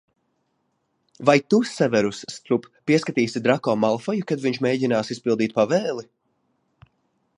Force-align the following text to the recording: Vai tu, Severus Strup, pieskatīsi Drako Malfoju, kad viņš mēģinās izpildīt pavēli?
Vai 1.29 1.35
tu, 1.53 1.59
Severus 1.71 2.21
Strup, 2.37 2.65
pieskatīsi 2.91 3.43
Drako 3.49 3.77
Malfoju, 3.83 4.27
kad 4.33 4.43
viņš 4.47 4.59
mēģinās 4.69 5.13
izpildīt 5.17 5.55
pavēli? 5.61 6.09